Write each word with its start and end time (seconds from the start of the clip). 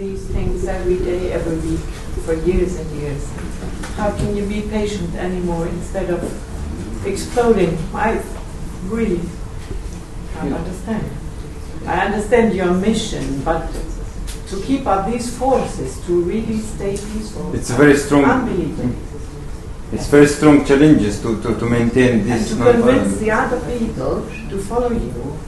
these 0.00 0.26
things 0.28 0.64
every 0.64 0.98
day, 0.98 1.32
every 1.32 1.58
week, 1.58 1.80
for 2.24 2.32
years 2.32 2.76
and 2.76 2.90
years. 3.00 3.30
How 3.96 4.10
can 4.16 4.34
you 4.34 4.46
be 4.46 4.62
patient 4.62 5.14
anymore 5.14 5.66
instead 5.68 6.08
of 6.08 6.20
exploding? 7.06 7.76
I 7.92 8.22
really 8.84 9.20
can't 10.32 10.54
understand. 10.54 11.04
I 11.86 12.06
understand 12.06 12.54
your 12.54 12.72
mission, 12.72 13.42
but 13.42 13.68
to 14.48 14.62
keep 14.62 14.86
up 14.86 15.10
these 15.12 15.36
forces 15.36 16.00
to 16.06 16.22
really 16.22 16.58
stay 16.58 16.92
peaceful. 16.92 17.54
It's 17.54 17.68
a 17.68 17.74
very 17.74 17.96
strong. 17.96 18.24
Unbelievable. 18.24 18.96
It's 19.92 20.06
very 20.06 20.28
strong 20.28 20.64
challenges 20.64 21.20
to, 21.20 21.42
to, 21.42 21.58
to 21.58 21.66
maintain 21.66 22.24
this. 22.24 22.52
And 22.52 22.60
to 22.60 22.72
convince 22.72 23.18
the 23.18 23.32
other 23.32 23.60
people 23.78 24.24
to 24.48 24.58
follow 24.62 24.92
you. 24.92 25.38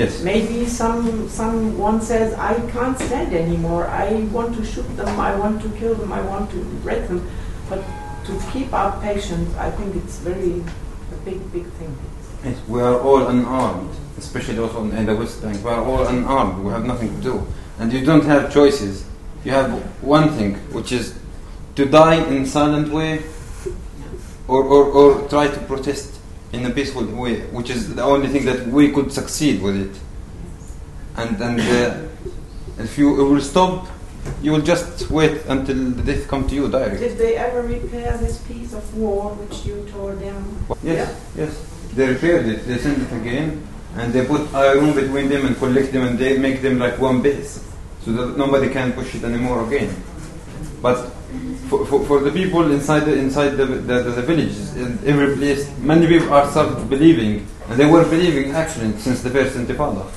Yes. 0.00 0.22
Maybe 0.22 0.64
some 0.64 1.28
someone 1.28 2.00
says, 2.00 2.32
I 2.32 2.54
can't 2.72 2.98
stand 2.98 3.34
anymore. 3.34 3.86
I 3.86 4.24
want 4.32 4.56
to 4.56 4.64
shoot 4.64 4.88
them. 4.96 5.20
I 5.20 5.34
want 5.36 5.60
to 5.60 5.68
kill 5.76 5.94
them. 5.94 6.10
I 6.10 6.22
want 6.22 6.50
to 6.52 6.64
break 6.82 7.06
them. 7.06 7.28
But 7.68 7.84
to 8.24 8.40
keep 8.50 8.72
our 8.72 8.98
patience, 9.02 9.54
I 9.56 9.70
think 9.70 9.96
it's 9.96 10.16
very 10.20 10.64
a 11.12 11.16
big, 11.26 11.52
big 11.52 11.66
thing. 11.76 11.94
Yes, 12.44 12.56
we 12.66 12.80
are 12.80 12.98
all 12.98 13.26
unarmed, 13.26 13.90
especially 14.16 14.58
also 14.58 14.84
in 14.84 15.04
the 15.04 15.14
West 15.14 15.42
Bank. 15.42 15.62
We 15.62 15.70
are 15.70 15.84
all 15.84 16.06
unarmed. 16.06 16.64
We 16.64 16.72
have 16.72 16.86
nothing 16.86 17.14
to 17.16 17.20
do, 17.20 17.46
and 17.78 17.92
you 17.92 18.02
don't 18.02 18.24
have 18.24 18.50
choices. 18.50 19.04
You 19.44 19.52
have 19.52 19.70
one 20.02 20.30
thing, 20.30 20.54
which 20.72 20.92
is 20.92 21.12
to 21.76 21.84
die 21.84 22.24
in 22.24 22.46
silent 22.46 22.90
way, 22.90 23.22
or, 24.48 24.64
or, 24.64 24.84
or 24.84 25.28
try 25.28 25.48
to 25.48 25.60
protest 25.68 26.19
in 26.52 26.66
a 26.66 26.70
peaceful 26.70 27.04
way, 27.04 27.40
which 27.52 27.70
is 27.70 27.94
the 27.94 28.02
only 28.02 28.28
thing 28.28 28.44
that 28.44 28.66
we 28.66 28.90
could 28.90 29.12
succeed 29.12 29.62
with 29.62 29.76
it. 29.76 30.00
And 31.16 31.40
and 31.40 31.60
uh, 31.60 32.82
if 32.82 32.98
you 32.98 33.12
will 33.12 33.40
stop, 33.40 33.86
you 34.42 34.52
will 34.52 34.62
just 34.62 35.10
wait 35.10 35.44
until 35.46 35.90
the 35.90 36.02
death 36.02 36.28
come 36.28 36.46
to 36.48 36.54
you 36.54 36.68
directly. 36.68 37.08
Did 37.08 37.18
they 37.18 37.36
ever 37.36 37.62
repair 37.62 38.16
this 38.18 38.38
piece 38.38 38.72
of 38.72 38.84
wall 38.96 39.34
which 39.34 39.66
you 39.66 39.86
tore 39.92 40.14
down? 40.14 40.44
Yes, 40.82 41.14
yes. 41.36 41.52
They 41.94 42.06
repaired 42.08 42.46
it. 42.46 42.66
They 42.66 42.78
sent 42.78 43.02
it 43.02 43.12
again, 43.12 43.66
and 43.96 44.12
they 44.12 44.24
put 44.24 44.52
iron 44.54 44.94
between 44.94 45.28
them 45.28 45.46
and 45.46 45.56
collect 45.56 45.92
them, 45.92 46.04
and 46.04 46.18
they 46.18 46.38
make 46.38 46.62
them 46.62 46.78
like 46.78 46.98
one 46.98 47.20
base, 47.22 47.64
so 48.04 48.12
that 48.12 48.36
nobody 48.36 48.70
can 48.70 48.92
push 48.92 49.14
it 49.14 49.24
anymore 49.24 49.66
again. 49.66 49.90
But 50.80 51.10
for, 51.68 51.86
for, 51.86 52.04
for 52.04 52.20
the 52.20 52.30
people 52.30 52.70
inside 52.72 53.00
the 53.00 53.14
inside 53.14 53.50
the, 53.50 53.64
the, 53.64 54.02
the, 54.02 54.10
the 54.10 54.22
villages 54.22 54.76
in 54.76 54.98
every 55.06 55.36
place, 55.36 55.70
many 55.78 56.06
people 56.06 56.32
are 56.32 56.50
started 56.50 56.88
believing, 56.88 57.46
and 57.68 57.78
they 57.78 57.86
were 57.86 58.04
believing 58.04 58.52
actually 58.52 58.92
since 58.98 59.22
the 59.22 59.30
first 59.30 59.56
Intifada. 59.56 60.10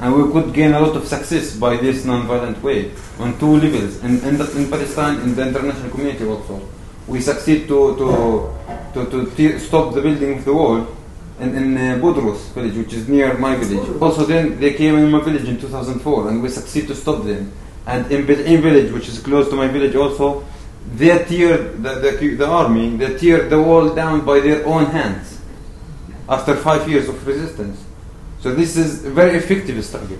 And 0.00 0.14
we 0.16 0.32
could 0.32 0.52
gain 0.52 0.72
a 0.72 0.80
lot 0.80 0.96
of 0.96 1.06
success 1.06 1.54
by 1.56 1.76
this 1.76 2.04
non-violent 2.04 2.60
way 2.62 2.90
on 3.20 3.38
two 3.38 3.56
levels, 3.56 4.02
in, 4.02 4.18
in, 4.24 4.36
the, 4.36 4.50
in 4.56 4.68
Palestine, 4.68 5.20
in 5.20 5.36
the 5.36 5.46
international 5.46 5.90
community 5.90 6.26
also. 6.26 6.60
We 7.06 7.20
succeed 7.20 7.68
to 7.68 7.96
to 7.96 9.06
to, 9.06 9.30
to 9.30 9.58
stop 9.60 9.94
the 9.94 10.02
building 10.02 10.38
of 10.38 10.44
the 10.44 10.52
wall 10.52 10.86
in, 11.40 11.56
in 11.56 11.76
uh, 11.76 11.98
Budrus 12.02 12.52
village, 12.52 12.76
which 12.76 12.92
is 12.94 13.08
near 13.08 13.36
my 13.38 13.56
village. 13.56 13.88
Also, 14.02 14.24
then 14.24 14.58
they 14.58 14.72
came 14.74 14.96
in 14.96 15.10
my 15.10 15.20
village 15.20 15.44
in 15.48 15.58
2004, 15.58 16.28
and 16.28 16.42
we 16.42 16.48
succeed 16.48 16.86
to 16.88 16.94
stop 16.94 17.24
them. 17.24 17.52
And 17.86 18.10
in 18.12 18.26
Bil'in 18.26 18.62
village, 18.62 18.92
which 18.92 19.08
is 19.08 19.18
close 19.20 19.48
to 19.50 19.56
my 19.56 19.68
village, 19.68 19.94
also, 19.96 20.44
they 20.94 21.24
tear 21.24 21.58
the, 21.58 21.94
the, 21.94 22.34
the 22.36 22.46
army, 22.46 22.96
they 22.96 23.16
tear 23.16 23.48
the 23.48 23.60
wall 23.60 23.94
down 23.94 24.24
by 24.24 24.40
their 24.40 24.64
own 24.66 24.86
hands 24.86 25.40
after 26.28 26.54
five 26.56 26.88
years 26.88 27.08
of 27.08 27.26
resistance. 27.26 27.82
So 28.40 28.54
this 28.54 28.76
is 28.76 29.04
a 29.04 29.10
very 29.10 29.36
effective 29.36 29.84
struggle, 29.84 30.18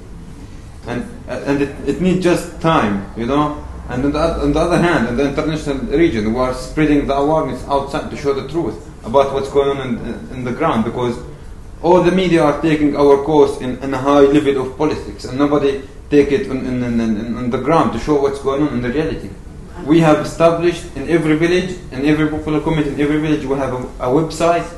and 0.86 1.08
and 1.26 1.62
it, 1.62 1.88
it 1.88 2.00
needs 2.00 2.22
just 2.22 2.60
time, 2.60 3.12
you 3.16 3.26
know. 3.26 3.64
And 3.88 4.04
on 4.04 4.12
the, 4.12 4.18
on 4.18 4.52
the 4.52 4.60
other 4.60 4.78
hand, 4.78 5.08
in 5.08 5.16
the 5.16 5.28
international 5.28 5.78
region, 5.98 6.32
we 6.32 6.38
are 6.38 6.54
spreading 6.54 7.06
the 7.08 7.14
awareness 7.14 7.64
outside 7.66 8.10
to 8.10 8.16
show 8.16 8.32
the 8.32 8.48
truth 8.48 8.88
about 9.04 9.34
what's 9.34 9.50
going 9.50 9.76
on 9.76 9.88
in, 9.88 10.28
in 10.30 10.44
the 10.44 10.52
ground, 10.52 10.84
because 10.84 11.18
all 11.82 12.02
the 12.02 12.12
media 12.12 12.42
are 12.42 12.60
taking 12.62 12.96
our 12.96 13.24
cause 13.24 13.60
in, 13.60 13.82
in 13.82 13.92
a 13.92 13.98
high 13.98 14.20
level 14.20 14.66
of 14.66 14.78
politics, 14.78 15.24
and 15.24 15.38
nobody 15.38 15.82
take 16.10 16.30
it 16.30 16.48
on, 16.48 16.58
in, 16.58 16.82
in, 16.82 17.36
on 17.36 17.50
the 17.50 17.58
ground 17.58 17.92
to 17.92 17.98
show 17.98 18.20
what's 18.20 18.38
going 18.40 18.62
on 18.62 18.74
in 18.74 18.82
the 18.82 18.90
reality. 18.90 19.30
We 19.84 20.00
have 20.00 20.18
established 20.18 20.84
in 20.96 21.08
every 21.08 21.36
village, 21.36 21.76
in 21.90 22.06
every 22.06 22.28
popular 22.28 22.60
community, 22.60 22.94
in 22.94 23.00
every 23.00 23.20
village, 23.20 23.44
we 23.44 23.56
have 23.56 23.72
a, 23.72 23.82
a 24.06 24.08
website, 24.08 24.68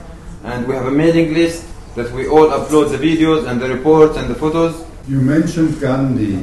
and 0.44 0.66
we 0.66 0.74
have 0.74 0.86
a 0.86 0.90
mailing 0.90 1.34
list 1.34 1.66
that 1.94 2.10
we 2.12 2.26
all 2.26 2.48
upload 2.48 2.90
the 2.90 2.98
videos 2.98 3.46
and 3.48 3.60
the 3.60 3.68
reports 3.68 4.16
and 4.16 4.28
the 4.28 4.34
photos. 4.34 4.84
You 5.06 5.20
mentioned 5.20 5.80
Gandhi 5.80 6.34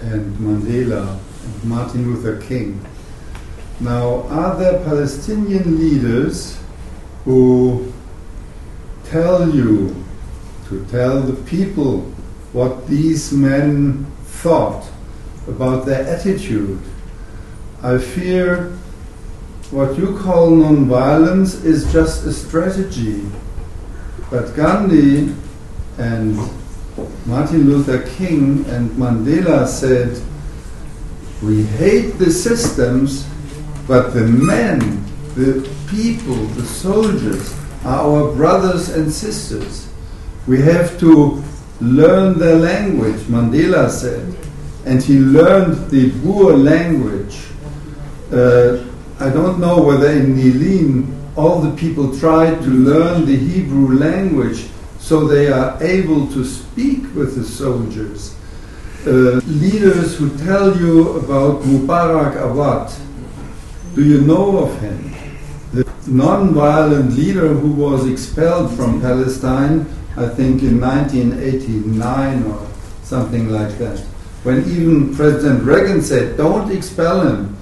and 0.00 0.36
Mandela 0.38 1.18
and 1.44 1.64
Martin 1.64 2.12
Luther 2.12 2.40
King. 2.40 2.84
Now, 3.78 4.24
are 4.28 4.56
there 4.58 4.82
Palestinian 4.84 5.78
leaders 5.78 6.58
who 7.24 7.92
tell 9.10 9.50
you 9.50 9.94
to 10.68 10.84
tell 10.86 11.20
the 11.20 11.42
people 11.50 12.02
what 12.52 12.86
these 12.86 13.32
men 13.32 14.06
thought 14.24 14.88
about 15.48 15.84
their 15.84 16.06
attitude? 16.06 16.80
I 17.82 17.98
fear 17.98 18.70
what 19.72 19.98
you 19.98 20.16
call 20.18 20.50
nonviolence 20.50 21.64
is 21.64 21.92
just 21.92 22.24
a 22.24 22.32
strategy. 22.32 23.22
But 24.30 24.54
Gandhi 24.54 25.34
and 25.98 26.36
Martin 27.26 27.68
Luther 27.68 28.06
King 28.16 28.64
and 28.66 28.90
Mandela 28.90 29.66
said, 29.66 30.22
We 31.42 31.64
hate 31.64 32.18
the 32.18 32.30
systems, 32.30 33.26
but 33.88 34.10
the 34.10 34.24
men, 34.24 35.04
the 35.34 35.68
people, 35.88 36.36
the 36.54 36.64
soldiers 36.64 37.59
are 37.84 38.00
our 38.00 38.34
brothers 38.34 38.90
and 38.90 39.12
sisters. 39.12 39.88
We 40.46 40.60
have 40.62 40.98
to 41.00 41.42
learn 41.80 42.38
their 42.38 42.56
language, 42.56 43.20
Mandela 43.22 43.88
said. 43.90 44.36
And 44.84 45.02
he 45.02 45.18
learned 45.18 45.90
the 45.90 46.10
Boer 46.22 46.56
language. 46.56 47.38
Uh, 48.32 48.84
I 49.18 49.28
don't 49.30 49.60
know 49.60 49.82
whether 49.82 50.10
in 50.10 50.36
Ni'lin 50.36 51.16
all 51.36 51.60
the 51.60 51.76
people 51.76 52.18
tried 52.18 52.60
to 52.62 52.68
learn 52.68 53.26
the 53.26 53.36
Hebrew 53.36 53.98
language 53.98 54.66
so 54.98 55.26
they 55.26 55.50
are 55.50 55.82
able 55.82 56.26
to 56.28 56.44
speak 56.44 57.02
with 57.14 57.34
the 57.36 57.44
soldiers. 57.44 58.34
Uh, 59.06 59.40
leaders 59.46 60.16
who 60.16 60.28
tell 60.38 60.76
you 60.76 61.18
about 61.18 61.62
Mubarak 61.62 62.36
Awad, 62.40 62.92
do 63.94 64.04
you 64.04 64.20
know 64.20 64.58
of 64.58 64.80
him? 64.80 65.14
The 65.72 65.88
non-violent 66.08 67.12
leader 67.12 67.48
who 67.48 67.70
was 67.72 68.08
expelled 68.08 68.74
from 68.74 69.00
Palestine, 69.00 69.86
I 70.16 70.28
think 70.28 70.62
in 70.62 70.80
1989 70.80 72.42
or 72.44 72.66
something 73.04 73.48
like 73.50 73.78
that. 73.78 74.00
When 74.42 74.64
even 74.68 75.14
President 75.14 75.62
Reagan 75.62 76.02
said, 76.02 76.36
don't 76.36 76.72
expel 76.72 77.22
him, 77.26 77.56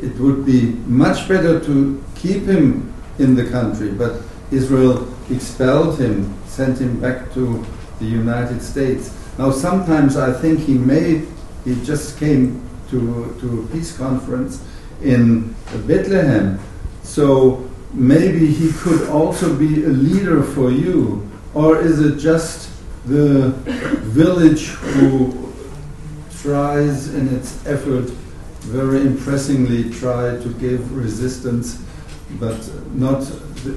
it 0.00 0.18
would 0.18 0.46
be 0.46 0.72
much 0.86 1.28
better 1.28 1.60
to 1.60 2.02
keep 2.14 2.44
him 2.44 2.92
in 3.18 3.34
the 3.34 3.44
country. 3.50 3.90
But 3.90 4.22
Israel 4.50 5.06
expelled 5.30 5.98
him, 5.98 6.34
sent 6.46 6.78
him 6.78 7.00
back 7.00 7.34
to 7.34 7.64
the 7.98 8.06
United 8.06 8.62
States. 8.62 9.14
Now, 9.38 9.50
sometimes 9.50 10.16
I 10.16 10.32
think 10.32 10.60
he 10.60 10.74
may, 10.74 11.26
he 11.64 11.84
just 11.84 12.18
came 12.18 12.62
to, 12.90 13.36
to 13.40 13.60
a 13.60 13.66
peace 13.72 13.96
conference 13.96 14.64
in 15.02 15.54
Bethlehem. 15.86 16.58
So 17.02 17.68
maybe 17.92 18.46
he 18.46 18.72
could 18.72 19.08
also 19.08 19.54
be 19.54 19.84
a 19.84 19.88
leader 19.88 20.42
for 20.42 20.70
you. 20.70 21.28
Or 21.54 21.78
is 21.78 22.00
it 22.00 22.18
just 22.18 22.70
the 23.06 23.50
village 24.14 24.68
who 24.68 25.52
tries 26.42 27.14
in 27.14 27.28
its 27.34 27.64
effort 27.66 28.10
very 28.62 29.00
impressingly 29.00 29.90
try 29.90 30.36
to 30.38 30.48
give 30.60 30.96
resistance, 30.96 31.82
but 32.38 32.58
not 32.94 33.18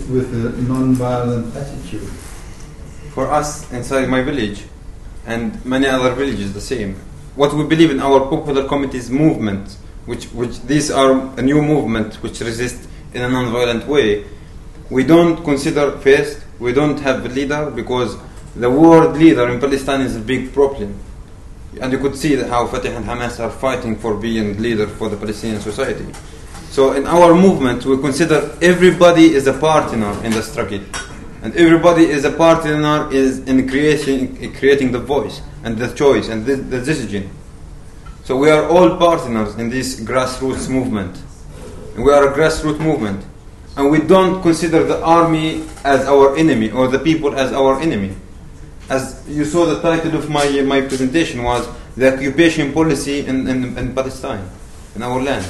with 0.09 0.29
a 0.33 0.61
non-violent 0.61 1.55
attitude. 1.55 2.07
For 3.13 3.31
us 3.31 3.71
inside 3.71 4.09
my 4.09 4.21
village 4.21 4.63
and 5.25 5.63
many 5.65 5.87
other 5.87 6.13
villages, 6.13 6.53
the 6.53 6.61
same. 6.61 6.95
What 7.35 7.53
we 7.53 7.65
believe 7.65 7.89
in 7.89 7.99
our 7.99 8.29
popular 8.29 8.67
committee's 8.67 9.09
movement, 9.09 9.77
which, 10.05 10.25
which 10.25 10.61
these 10.61 10.91
are 10.91 11.33
a 11.37 11.41
new 11.41 11.61
movement 11.61 12.21
which 12.21 12.39
resist 12.41 12.87
in 13.15 13.21
a 13.21 13.29
non-violent 13.29 13.87
way. 13.87 14.25
We 14.89 15.03
don't 15.03 15.43
consider 15.43 15.97
first, 15.99 16.43
we 16.59 16.73
don't 16.73 16.99
have 16.99 17.25
a 17.25 17.29
leader 17.29 17.71
because 17.71 18.17
the 18.55 18.69
word 18.69 19.17
leader 19.17 19.49
in 19.49 19.59
Palestine 19.59 20.01
is 20.01 20.15
a 20.15 20.19
big 20.19 20.53
problem. 20.53 20.99
And 21.81 21.91
you 21.91 21.99
could 21.99 22.15
see 22.15 22.35
how 22.35 22.67
Fatah 22.67 22.95
and 22.95 23.05
Hamas 23.05 23.39
are 23.39 23.49
fighting 23.49 23.95
for 23.97 24.15
being 24.15 24.61
leader 24.61 24.87
for 24.87 25.09
the 25.09 25.17
Palestinian 25.17 25.61
society. 25.61 26.05
So 26.69 26.93
in 26.93 27.07
our 27.07 27.33
movement, 27.33 27.85
we 27.85 27.97
consider 27.97 28.55
everybody 28.61 29.33
is 29.33 29.47
a 29.47 29.53
partner 29.53 30.11
in 30.23 30.31
the 30.31 30.43
struggle, 30.43 30.81
and 31.41 31.55
everybody 31.55 32.03
is 32.05 32.25
a 32.25 32.31
partner 32.31 33.11
is 33.13 33.39
in 33.47 33.67
creating 33.67 34.53
creating 34.53 34.91
the 34.91 34.99
voice 34.99 35.41
and 35.63 35.77
the 35.77 35.93
choice 35.93 36.27
and 36.27 36.45
the, 36.45 36.55
the 36.55 36.79
decision. 36.79 37.29
So 38.23 38.35
we 38.35 38.49
are 38.49 38.67
all 38.67 38.97
partners 38.97 39.55
in 39.55 39.69
this 39.69 39.99
grassroots 40.01 40.67
movement. 40.69 41.15
And 41.95 42.03
we 42.03 42.11
are 42.11 42.31
a 42.31 42.33
grassroots 42.33 42.79
movement. 42.79 43.25
And 43.77 43.89
we 43.89 43.99
don't 43.99 44.41
consider 44.41 44.83
the 44.83 45.01
army 45.03 45.63
as 45.83 46.05
our 46.05 46.35
enemy 46.37 46.71
or 46.71 46.87
the 46.87 46.99
people 46.99 47.35
as 47.35 47.51
our 47.51 47.79
enemy. 47.81 48.15
As 48.89 49.23
you 49.27 49.45
saw, 49.45 49.65
the 49.65 49.81
title 49.81 50.15
of 50.15 50.29
my, 50.29 50.61
my 50.61 50.81
presentation 50.81 51.43
was 51.43 51.67
The 51.95 52.13
Occupation 52.13 52.71
Policy 52.71 53.25
in, 53.25 53.47
in, 53.47 53.77
in 53.77 53.95
Palestine, 53.95 54.47
in 54.95 55.03
our 55.03 55.21
land. 55.21 55.45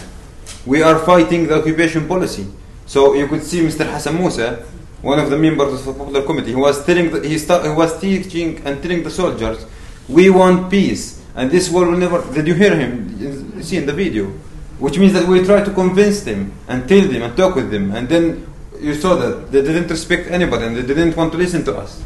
We 0.65 0.81
are 0.81 0.97
fighting 0.99 1.47
the 1.47 1.59
occupation 1.59 2.07
policy. 2.07 2.47
So 2.85 3.13
you 3.13 3.27
could 3.27 3.43
see 3.43 3.59
Mr. 3.61 3.85
Hassan 3.85 4.15
Musa, 4.15 4.65
one 5.01 5.19
of 5.19 5.29
the 5.29 5.37
members 5.37 5.73
of 5.73 5.85
the 5.85 5.93
Popular 5.93 6.23
Committee, 6.23 6.49
he 6.49 6.55
was 6.55 6.83
telling, 6.85 7.11
the, 7.11 7.27
he, 7.27 7.37
start, 7.37 7.63
he 7.63 7.71
was 7.71 7.99
teaching 7.99 8.61
and 8.65 8.81
telling 8.81 9.03
the 9.03 9.11
soldiers, 9.11 9.65
we 10.07 10.29
want 10.29 10.71
peace, 10.71 11.21
and 11.35 11.51
this 11.51 11.69
war 11.69 11.85
will 11.85 11.97
never. 11.97 12.21
Did 12.33 12.47
you 12.47 12.53
hear 12.53 12.75
him? 12.75 13.61
See 13.61 13.77
in 13.77 13.85
the 13.85 13.93
video, 13.93 14.31
which 14.79 14.99
means 14.99 15.13
that 15.13 15.27
we 15.27 15.43
try 15.43 15.63
to 15.63 15.71
convince 15.71 16.21
them 16.21 16.51
and 16.67 16.87
tell 16.87 17.07
them 17.07 17.21
and 17.21 17.37
talk 17.37 17.55
with 17.55 17.71
them, 17.71 17.91
and 17.91 18.09
then 18.09 18.45
you 18.79 18.93
saw 18.93 19.15
that 19.15 19.51
they 19.51 19.61
didn't 19.61 19.87
respect 19.87 20.29
anybody 20.29 20.65
and 20.65 20.75
they 20.75 20.81
didn't 20.81 21.15
want 21.15 21.31
to 21.31 21.37
listen 21.37 21.63
to 21.63 21.75
us. 21.77 22.03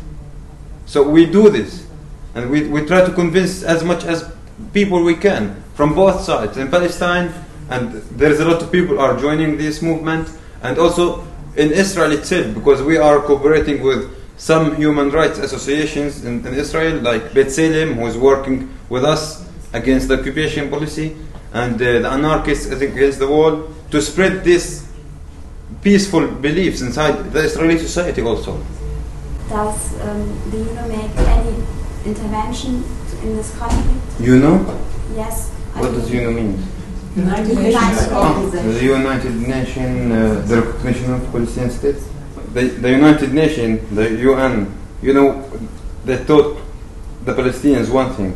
So 0.86 1.08
we 1.08 1.26
do 1.26 1.50
this, 1.50 1.86
and 2.36 2.50
we, 2.50 2.68
we 2.68 2.86
try 2.86 3.06
to 3.06 3.12
convince 3.12 3.64
as 3.64 3.84
much 3.84 4.04
as 4.04 4.32
people 4.74 5.04
we 5.04 5.16
can 5.16 5.64
from 5.74 5.96
both 5.96 6.22
sides 6.22 6.58
in 6.58 6.70
Palestine, 6.70 7.34
and 7.70 7.94
there 8.18 8.32
is 8.32 8.40
a 8.40 8.46
lot 8.46 8.62
of 8.62 8.72
people 8.72 9.00
are 9.00 9.20
joining 9.20 9.58
this 9.58 9.82
movement, 9.82 10.30
and 10.62 10.78
also 10.78 11.26
in 11.56 11.72
Israel 11.72 12.12
itself 12.12 12.54
because 12.54 12.82
we 12.82 12.98
are 12.98 13.20
cooperating 13.22 13.82
with 13.82 14.16
some 14.38 14.76
human 14.76 15.10
rights 15.10 15.38
associations 15.40 16.24
in, 16.24 16.46
in 16.48 16.54
Israel, 16.54 17.02
like 17.02 17.24
B'Tselem, 17.32 17.96
who 17.96 18.06
is 18.08 18.18
working 18.18 18.74
with 18.90 19.04
us 19.04 19.48
against 19.74 20.08
the 20.08 20.20
occupation 20.20 20.70
policy, 20.70 21.16
and 21.54 21.76
uh, 21.76 22.00
the 22.00 22.10
anarchists 22.10 22.68
against 22.68 23.20
the 23.20 23.28
wall, 23.28 23.68
to 23.92 24.02
spread 24.02 24.44
these 24.44 24.88
peaceful 25.82 26.28
beliefs 26.28 26.82
inside 26.82 27.32
the 27.32 27.40
Israeli 27.40 27.78
society 27.78 28.22
also. 28.22 28.62
Does 29.50 30.00
um, 30.02 30.52
the 30.52 30.58
UNO 30.58 30.88
make 30.88 31.12
any 31.18 31.56
intervention 32.06 32.84
in 33.24 33.36
this 33.36 33.58
conflict? 33.58 34.20
You 34.22 34.40
know? 34.40 34.80
Yes. 35.16 35.52
I 35.76 35.82
What 35.82 35.94
does 35.94 36.10
think- 36.10 36.22
UNO 36.22 36.32
mean? 36.32 36.64
United 37.16 37.48
United 37.50 37.64
Nations 37.64 37.98
Nations. 37.98 38.12
Organization. 38.14 38.74
The 38.74 38.84
United 38.84 39.36
Nations, 39.36 40.12
uh, 40.14 40.48
the 40.48 40.62
recognition 40.62 41.14
of 41.14 41.32
Palestinian 41.32 41.72
state. 41.72 41.96
The, 42.54 42.64
the 42.68 42.90
United 42.92 43.34
Nations, 43.34 43.96
the 43.96 44.10
UN, 44.30 44.72
you 45.02 45.14
know, 45.14 45.44
they 46.06 46.24
taught 46.24 46.62
the 47.26 47.34
Palestinians 47.34 47.90
one 47.90 48.14
thing. 48.14 48.34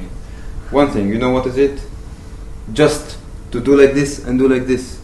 One 0.72 0.90
thing, 0.92 1.10
you 1.10 1.20
know 1.20 1.30
what 1.30 1.46
is 1.46 1.58
it? 1.58 1.80
Just 2.72 3.18
to 3.52 3.60
do 3.60 3.76
like 3.80 3.94
this 3.94 4.26
and 4.26 4.40
do 4.40 4.48
like 4.48 4.66
this. 4.66 5.00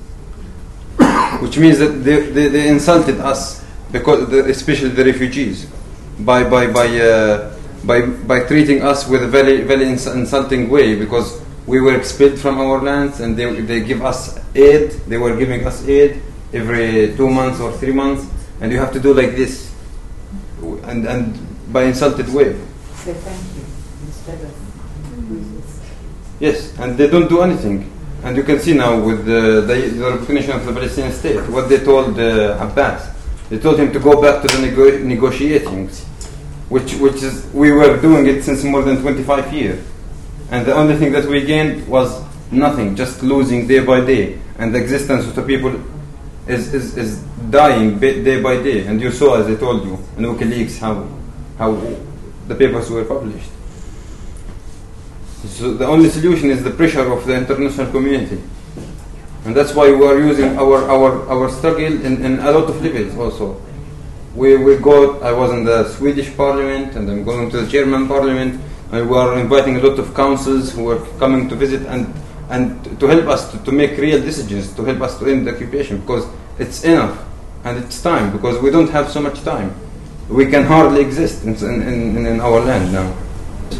Which 1.42 1.58
means 1.58 1.80
that 1.80 2.04
they, 2.04 2.22
they, 2.32 2.48
they 2.48 2.68
insulted 2.70 3.20
us, 3.20 3.64
because 3.92 4.30
the, 4.30 4.46
especially 4.46 4.90
the 4.90 5.06
refugees, 5.06 5.68
by, 6.20 6.44
by, 6.50 6.68
by, 6.68 6.88
uh, 7.00 7.56
by, 7.84 8.06
by 8.06 8.44
treating 8.44 8.84
us 8.84 9.08
with 9.08 9.24
a 9.24 9.28
very, 9.28 9.62
very 9.62 9.88
ins- 9.88 10.08
insulting 10.08 10.70
way 10.70 10.96
because 10.96 11.42
we 11.66 11.80
were 11.80 11.96
expelled 11.96 12.38
from 12.40 12.60
our 12.60 12.82
lands 12.82 13.20
and 13.20 13.38
they, 13.38 13.62
they 13.62 13.82
give 13.82 14.04
us 14.04 14.40
aid. 14.56 14.92
They 15.08 15.18
were 15.18 15.36
giving 15.38 15.66
us 15.66 15.88
aid 15.88 16.22
every 16.52 17.16
two 17.16 17.30
months 17.30 17.60
or 17.60 17.72
three 17.74 17.94
months, 17.94 18.26
and 18.60 18.72
you 18.72 18.80
have 18.80 18.92
to 18.94 19.00
do 19.00 19.14
like 19.14 19.36
this, 19.36 19.72
and, 20.62 21.06
and 21.06 21.38
by 21.72 21.84
insulted 21.84 22.28
way. 22.34 22.54
Say 22.96 23.14
thank 23.14 23.56
you 23.56 23.64
instead 24.08 24.42
of. 24.42 24.59
Yes, 26.40 26.78
and 26.80 26.98
they 26.98 27.10
don't 27.10 27.28
do 27.28 27.42
anything. 27.42 27.92
And 28.24 28.36
you 28.36 28.44
can 28.44 28.60
see 28.60 28.74
now 28.74 29.00
with 29.00 29.26
the, 29.26 29.62
the, 29.62 29.90
the 29.90 30.12
recognition 30.12 30.52
of 30.52 30.66
the 30.66 30.74
Palestinian 30.74 31.14
state, 31.14 31.40
what 31.50 31.70
they 31.70 31.80
told 31.80 32.20
uh, 32.20 32.58
Abbas. 32.60 33.10
They 33.50 33.60
told 33.60 33.80
him 33.80 33.92
to 33.94 34.00
go 34.00 34.22
back 34.22 34.42
to 34.44 34.48
the 34.48 34.62
nego- 34.62 35.00
negotiating, 35.04 35.88
which, 36.70 36.94
which 36.96 37.24
is, 37.24 37.46
we 37.54 37.72
were 37.72 38.00
doing 38.00 38.28
it 38.28 38.44
since 38.44 38.64
more 38.64 38.84
than 38.84 39.02
25 39.02 39.54
years. 39.54 39.86
And 40.52 40.66
the 40.66 40.74
only 40.74 40.96
thing 40.98 41.12
that 41.14 41.26
we 41.26 41.44
gained 41.46 41.88
was 41.88 42.24
nothing, 42.52 42.96
just 42.96 43.24
losing 43.24 43.68
day 43.68 43.80
by 43.84 44.02
day. 44.02 44.40
And 44.58 44.74
the 44.74 44.80
existence 44.80 45.26
of 45.26 45.36
the 45.36 45.44
people 45.44 45.82
is, 46.48 46.74
is, 46.74 46.98
is 46.98 47.22
dying 47.50 48.00
day 48.00 48.42
by 48.42 48.62
day. 48.62 48.86
And 48.86 49.02
you 49.02 49.12
saw, 49.12 49.36
as 49.36 49.48
I 49.48 49.56
told 49.56 49.86
you, 49.86 49.94
in 50.18 50.24
WikiLeaks, 50.24 50.80
how, 50.80 51.08
how 51.58 51.74
the 52.48 52.56
papers 52.56 52.90
were 52.90 53.06
published. 53.06 53.50
So 55.48 55.74
the 55.74 55.86
only 55.86 56.10
solution 56.10 56.50
is 56.50 56.64
the 56.64 56.72
pressure 56.72 57.12
of 57.12 57.26
the 57.26 57.36
international 57.36 57.90
community. 57.92 58.42
And 59.46 59.56
that's 59.56 59.74
why 59.74 59.90
we 59.90 60.06
are 60.06 60.20
using 60.20 60.58
our, 60.58 60.84
our, 60.90 61.28
our 61.30 61.50
struggle 61.50 61.86
in, 61.86 62.24
in 62.26 62.40
a 62.40 62.52
lot 62.52 62.70
of 62.70 62.84
levels 62.84 63.18
also. 63.18 63.62
We, 64.36 64.58
we 64.58 64.76
go, 64.78 65.20
I 65.22 65.32
was 65.32 65.52
in 65.52 65.64
the 65.64 65.88
Swedish 65.96 66.36
parliament 66.36 66.96
and 66.96 67.10
I'm 67.10 67.24
going 67.24 67.50
to 67.52 67.62
the 67.62 67.68
German 67.68 68.08
parliament 68.08 68.62
and 68.92 69.10
we 69.10 69.16
are 69.16 69.40
inviting 69.40 69.78
a 69.78 69.80
lot 69.80 69.98
of 69.98 70.14
councils 70.14 70.74
who 70.74 70.90
are 70.90 71.00
coming 71.20 71.48
to 71.50 71.56
visit 71.56 71.88
and, 71.88 72.14
and 72.50 73.00
to 73.00 73.08
help 73.08 73.28
us 73.28 73.50
to, 73.52 73.64
to 73.64 73.72
make 73.72 73.98
real 73.98 74.22
decisions, 74.22 74.74
to 74.76 74.84
help 74.84 75.02
us 75.02 75.18
to 75.20 75.26
end 75.26 75.48
the 75.48 75.56
occupation 75.56 76.02
because 76.02 76.28
it's 76.58 76.84
enough 76.84 77.26
and 77.64 77.78
it's 77.78 78.02
time 78.02 78.32
because 78.32 78.62
we 78.62 78.72
don't 78.72 78.90
have 78.90 79.10
so 79.10 79.22
much 79.22 79.42
time. 79.42 79.74
We 80.28 80.48
can 80.48 80.66
hardly 80.66 81.02
exist 81.02 81.46
in, 81.46 81.56
in, 81.56 81.82
in, 82.18 82.26
in 82.26 82.42
our 82.42 82.60
land 82.60 82.92
now. 82.92 83.16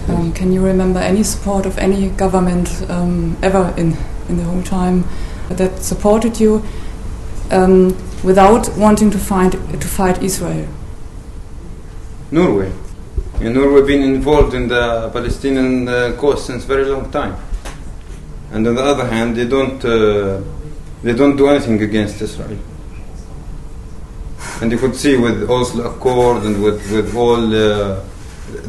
Um, 0.10 0.34
can 0.34 0.52
you 0.52 0.66
remember 0.66 1.00
any 1.00 1.24
support 1.24 1.66
of 1.66 1.78
any 1.78 2.10
government 2.10 2.84
um, 2.90 3.38
ever 3.44 3.74
in, 3.78 3.96
in 4.28 4.38
the 4.38 4.44
whole 4.44 4.64
time 4.64 5.04
that 5.50 5.84
supported 5.84 6.40
you 6.40 6.64
um, 7.52 7.96
without 8.24 8.76
wanting 8.76 9.12
to 9.12 9.20
find 9.20 9.52
to 9.52 9.88
fight 9.88 10.24
Israel? 10.24 10.68
Norway. 12.32 12.72
In 13.40 13.54
Norway, 13.54 13.86
been 13.86 14.02
involved 14.02 14.54
in 14.54 14.68
the 14.68 15.10
Palestinian 15.14 15.88
uh, 15.88 16.16
cause 16.18 16.44
since 16.46 16.64
very 16.64 16.86
long 16.86 17.12
time. 17.12 17.36
And 18.52 18.68
on 18.68 18.76
the 18.76 18.84
other 18.84 19.06
hand, 19.06 19.36
they 19.36 19.48
don't 19.48 19.84
uh, 19.86 20.42
they 21.04 21.14
don't 21.14 21.36
do 21.36 21.48
anything 21.48 21.82
against 21.84 22.20
Israel. 22.22 22.58
And 24.62 24.72
you 24.72 24.78
could 24.78 24.96
see 24.96 25.18
with 25.18 25.50
Oslo 25.50 25.92
Accord 25.92 26.44
and 26.44 26.64
with 26.64 26.92
with 26.92 27.16
all 27.16 27.56
uh, 27.56 28.04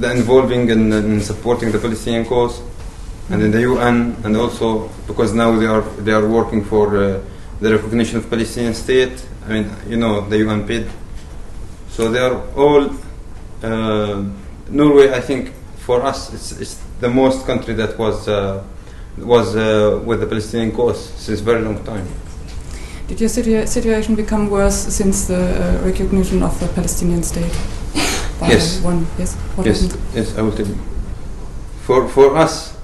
the 0.01 0.11
involving 0.13 0.71
and, 0.71 0.93
and 0.93 1.23
supporting 1.23 1.73
the 1.73 1.79
Palestinian 1.79 2.25
cause, 2.25 2.61
and 3.31 3.43
in 3.43 3.51
the 3.51 3.61
UN, 3.63 4.17
and 4.25 4.37
also 4.37 4.89
because 5.07 5.33
now 5.35 5.59
they 5.59 5.67
are 5.67 5.83
they 6.03 6.13
are 6.13 6.27
working 6.27 6.65
for 6.65 6.97
uh, 6.97 7.21
the 7.61 7.73
recognition 7.77 8.19
of 8.19 8.29
Palestinian 8.29 8.75
state. 8.75 9.27
I 9.47 9.53
mean, 9.53 9.71
you 9.89 9.97
know, 9.97 10.29
the 10.29 10.39
UN 10.39 10.67
PID. 10.67 10.89
So 11.89 12.11
they 12.11 12.21
are 12.21 12.37
all 12.57 12.91
uh, 13.63 14.25
Norway, 14.69 15.13
I 15.13 15.21
think, 15.21 15.53
for 15.79 16.03
us, 16.03 16.33
it's, 16.33 16.53
it's 16.61 16.81
the 17.01 17.09
most 17.09 17.47
country 17.47 17.75
that 17.75 17.99
was 17.99 18.29
uh, 18.29 18.63
was 19.19 19.57
uh, 19.57 20.01
with 20.05 20.21
the 20.21 20.27
Palestinian 20.27 20.73
cause 20.73 21.11
since 21.17 21.41
very 21.41 21.63
long 21.63 21.83
time. 21.85 22.07
Did 23.09 23.21
your 23.21 23.31
situa- 23.31 23.67
situation 23.67 24.15
become 24.15 24.49
worse 24.49 24.77
since 24.77 25.27
the 25.27 25.35
uh, 25.37 25.85
recognition 25.85 26.43
of 26.43 26.59
the 26.61 26.69
Palestinian 26.69 27.23
state? 27.23 27.53
By 28.41 28.49
Yes. 28.49 28.81
One, 28.81 29.07
yes. 29.19 29.35
What 29.55 29.67
yes, 29.67 29.83
happened? 29.83 30.03
yes, 30.15 30.39
I 30.39 30.41
will 30.43 30.53
tell 30.53 30.67
you. 30.67 30.79
For 31.85 32.09
for 32.09 32.37
us, 32.37 32.77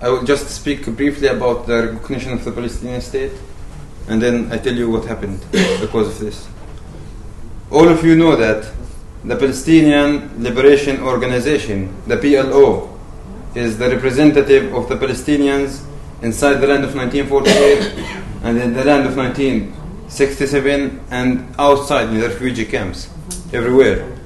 I 0.00 0.08
will 0.08 0.22
just 0.22 0.48
speak 0.50 0.86
briefly 0.86 1.28
about 1.28 1.66
the 1.66 1.88
recognition 1.88 2.32
of 2.32 2.44
the 2.44 2.52
Palestinian 2.52 3.00
state, 3.00 3.32
and 4.08 4.22
then 4.22 4.52
I 4.52 4.58
tell 4.58 4.74
you 4.74 4.88
what 4.88 5.04
happened 5.06 5.40
because 5.80 6.08
of 6.08 6.18
this. 6.20 6.46
All 7.70 7.88
of 7.88 8.04
you 8.04 8.14
know 8.14 8.36
that 8.36 8.70
the 9.24 9.34
Palestinian 9.34 10.30
Liberation 10.38 11.02
Organization, 11.02 11.90
the 12.06 12.16
PLO, 12.16 12.88
is 13.56 13.78
the 13.78 13.88
representative 13.90 14.72
of 14.74 14.88
the 14.88 14.94
Palestinians 14.94 15.82
inside 16.22 16.60
the 16.62 16.68
land 16.68 16.84
of 16.84 16.94
1948 16.94 18.14
and 18.44 18.58
in 18.58 18.74
the 18.74 18.84
land 18.84 19.06
of 19.06 19.16
1967 19.16 21.00
and 21.10 21.54
outside 21.58 22.08
in 22.10 22.20
the 22.20 22.28
refugee 22.28 22.64
camps 22.64 23.08
everywhere. 23.52 24.16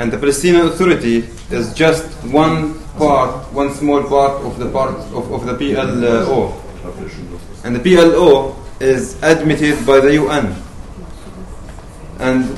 And 0.00 0.10
the 0.10 0.16
Palestinian 0.16 0.68
Authority 0.68 1.28
is 1.50 1.74
just 1.74 2.06
one 2.32 2.80
part, 2.96 3.52
one 3.52 3.70
small 3.74 4.02
part 4.02 4.40
of 4.46 4.58
the 4.58 4.70
part 4.70 4.94
of, 5.12 5.30
of 5.30 5.44
the 5.44 5.52
PLO. 5.52 6.56
And 7.64 7.76
the 7.76 7.80
PLO 7.80 8.56
is 8.80 9.22
admitted 9.22 9.84
by 9.84 10.00
the 10.00 10.14
UN. 10.14 10.56
And 12.18 12.48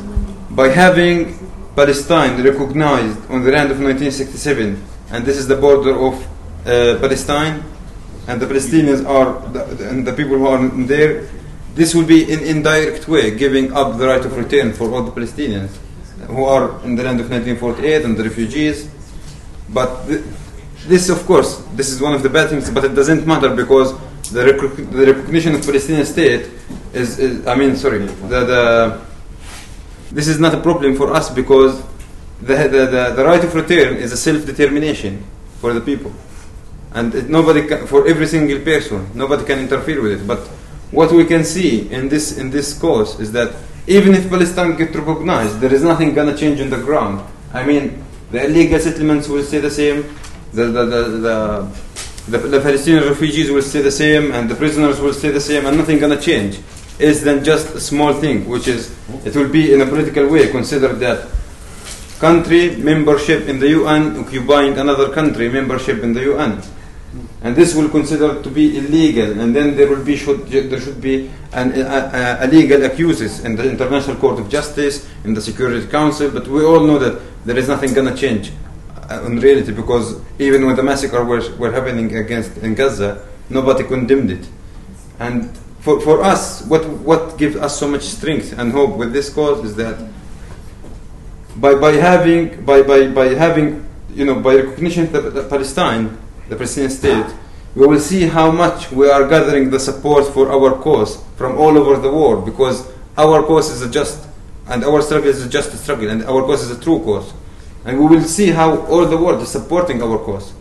by 0.54 0.68
having 0.68 1.36
Palestine 1.74 2.40
recognized 2.44 3.18
on 3.28 3.42
the 3.42 3.50
land 3.50 3.72
of 3.72 3.80
1967, 3.80 4.80
and 5.10 5.26
this 5.26 5.36
is 5.36 5.48
the 5.48 5.56
border 5.56 5.98
of 5.98 6.14
uh, 6.64 7.00
Palestine, 7.00 7.64
and 8.28 8.40
the 8.40 8.46
Palestinians 8.46 9.04
are 9.04 9.40
the, 9.48 9.88
and 9.88 10.06
the 10.06 10.12
people 10.12 10.38
who 10.38 10.46
are 10.46 10.68
there, 10.86 11.28
this 11.74 11.92
will 11.92 12.06
be 12.06 12.22
in 12.22 12.38
indirect 12.38 13.08
way 13.08 13.36
giving 13.36 13.72
up 13.72 13.98
the 13.98 14.06
right 14.06 14.24
of 14.24 14.36
return 14.36 14.72
for 14.72 14.92
all 14.92 15.02
the 15.02 15.10
Palestinians 15.10 15.76
who 16.26 16.44
are 16.44 16.82
in 16.84 16.94
the 16.94 17.02
land 17.02 17.20
of 17.20 17.30
1948 17.30 18.04
and 18.04 18.16
the 18.16 18.24
refugees. 18.24 18.90
But 19.68 20.06
the, 20.06 20.22
this, 20.86 21.08
of 21.08 21.24
course, 21.26 21.64
this 21.74 21.90
is 21.90 22.00
one 22.00 22.14
of 22.14 22.22
the 22.22 22.28
bad 22.28 22.50
things, 22.50 22.70
but 22.70 22.84
it 22.84 22.94
doesn't 22.94 23.26
matter 23.26 23.54
because 23.54 23.92
the, 24.30 24.44
rec- 24.44 24.90
the 24.90 25.12
recognition 25.12 25.54
of 25.54 25.64
Palestinian 25.64 26.04
state 26.06 26.48
is, 26.92 27.18
is 27.18 27.46
I 27.46 27.54
mean, 27.54 27.76
sorry, 27.76 28.00
the, 28.00 28.44
the, 28.44 29.00
this 30.10 30.28
is 30.28 30.38
not 30.38 30.54
a 30.54 30.60
problem 30.60 30.96
for 30.96 31.12
us 31.12 31.30
because 31.30 31.82
the, 32.40 32.54
the, 32.54 32.86
the, 32.86 33.12
the 33.16 33.24
right 33.24 33.42
of 33.42 33.54
return 33.54 33.96
is 33.96 34.12
a 34.12 34.16
self-determination 34.16 35.24
for 35.60 35.72
the 35.72 35.80
people. 35.80 36.12
And 36.92 37.14
it, 37.14 37.30
nobody 37.30 37.66
can, 37.66 37.86
for 37.86 38.06
every 38.06 38.26
single 38.26 38.58
person, 38.60 39.08
nobody 39.14 39.44
can 39.44 39.58
interfere 39.60 40.02
with 40.02 40.20
it. 40.20 40.26
But 40.26 40.40
what 40.90 41.12
we 41.12 41.24
can 41.24 41.44
see 41.44 41.90
in 41.90 42.08
this, 42.08 42.36
in 42.36 42.50
this 42.50 42.78
cause 42.78 43.18
is 43.20 43.32
that 43.32 43.54
even 43.86 44.14
if 44.14 44.28
Palestine 44.28 44.76
get 44.76 44.94
recognized, 44.94 45.60
there 45.60 45.72
is 45.72 45.82
nothing 45.82 46.14
gonna 46.14 46.36
change 46.36 46.60
on 46.60 46.70
the 46.70 46.78
ground. 46.78 47.20
I 47.52 47.64
mean, 47.64 48.04
the 48.30 48.44
illegal 48.44 48.78
settlements 48.78 49.28
will 49.28 49.42
stay 49.42 49.58
the 49.58 49.70
same, 49.70 50.02
the, 50.52 50.66
the, 50.66 50.84
the, 50.84 51.02
the, 52.28 52.38
the, 52.38 52.38
the 52.38 52.60
Palestinian 52.60 53.04
refugees 53.08 53.50
will 53.50 53.62
stay 53.62 53.82
the 53.82 53.90
same, 53.90 54.32
and 54.32 54.48
the 54.48 54.54
prisoners 54.54 55.00
will 55.00 55.12
stay 55.12 55.30
the 55.30 55.40
same, 55.40 55.66
and 55.66 55.76
nothing 55.76 55.98
gonna 55.98 56.20
change. 56.20 56.60
Is 56.98 57.22
then 57.24 57.42
just 57.42 57.74
a 57.74 57.80
small 57.80 58.12
thing, 58.12 58.48
which 58.48 58.68
is 58.68 58.94
it 59.24 59.34
will 59.34 59.48
be 59.48 59.72
in 59.74 59.80
a 59.80 59.86
political 59.86 60.28
way 60.28 60.50
considered 60.50 61.00
that 61.00 61.26
country 62.20 62.76
membership 62.76 63.48
in 63.48 63.58
the 63.58 63.70
UN 63.70 64.16
occupying 64.18 64.78
another 64.78 65.12
country 65.12 65.48
membership 65.48 66.04
in 66.04 66.12
the 66.12 66.22
UN 66.32 66.62
and 67.42 67.56
this 67.56 67.74
will 67.74 67.88
consider 67.88 68.40
to 68.40 68.50
be 68.50 68.78
illegal, 68.78 69.40
and 69.40 69.54
then 69.54 69.76
there 69.76 69.88
will 69.88 70.04
be 70.04 70.16
should, 70.16 70.46
there 70.46 70.80
should 70.80 71.00
be 71.00 71.28
an 71.52 71.72
a, 71.72 72.46
legal 72.46 72.84
accuses 72.84 73.44
in 73.44 73.56
the 73.56 73.68
International 73.68 74.16
Court 74.16 74.38
of 74.38 74.48
Justice, 74.48 75.08
in 75.24 75.34
the 75.34 75.40
Security 75.40 75.84
Council. 75.88 76.30
But 76.30 76.46
we 76.46 76.64
all 76.64 76.80
know 76.80 76.98
that 76.98 77.20
there 77.44 77.58
is 77.58 77.66
nothing 77.66 77.94
going 77.94 78.06
to 78.06 78.14
change 78.14 78.52
uh, 79.10 79.24
in 79.26 79.40
reality 79.40 79.72
because 79.72 80.20
even 80.38 80.66
when 80.66 80.76
the 80.76 80.82
massacre 80.82 81.24
was 81.24 81.50
were 81.58 81.72
happening 81.72 82.14
against 82.16 82.56
in 82.58 82.74
Gaza, 82.74 83.26
nobody 83.50 83.82
condemned 83.84 84.30
it. 84.30 84.48
And 85.18 85.50
for, 85.80 86.00
for 86.00 86.22
us, 86.22 86.64
what 86.66 86.88
what 86.88 87.38
gives 87.38 87.56
us 87.56 87.76
so 87.76 87.88
much 87.88 88.02
strength 88.02 88.56
and 88.56 88.70
hope 88.70 88.96
with 88.96 89.12
this 89.12 89.28
cause 89.34 89.64
is 89.64 89.74
that 89.76 89.98
by 91.56 91.74
by 91.74 91.92
having 91.92 92.64
by 92.64 92.82
by, 92.82 93.08
by 93.08 93.34
having 93.34 93.84
you 94.14 94.24
know 94.24 94.38
by 94.38 94.54
recognition 94.54 95.10
that 95.10 95.50
Palestine 95.50 96.21
the 96.52 96.56
Palestinian 96.56 96.90
state, 96.90 97.34
we 97.74 97.86
will 97.86 97.98
see 97.98 98.24
how 98.24 98.50
much 98.50 98.92
we 98.92 99.08
are 99.08 99.26
gathering 99.26 99.70
the 99.70 99.80
support 99.80 100.26
for 100.34 100.52
our 100.52 100.76
cause 100.82 101.16
from 101.36 101.56
all 101.56 101.78
over 101.78 101.96
the 101.96 102.12
world 102.12 102.44
because 102.44 102.86
our 103.16 103.42
cause 103.42 103.70
is 103.70 103.80
a 103.80 103.88
just 103.88 104.28
and 104.68 104.84
our 104.84 105.00
struggle 105.00 105.30
is 105.30 105.44
a 105.44 105.48
just 105.48 105.72
struggle 105.82 106.10
and 106.10 106.22
our 106.24 106.42
cause 106.42 106.62
is 106.62 106.70
a 106.70 106.80
true 106.80 107.00
cause. 107.02 107.32
And 107.86 107.98
we 107.98 108.04
will 108.04 108.22
see 108.22 108.48
how 108.48 108.82
all 108.86 109.06
the 109.06 109.16
world 109.16 109.40
is 109.40 109.48
supporting 109.48 110.02
our 110.02 110.18
cause. 110.18 110.52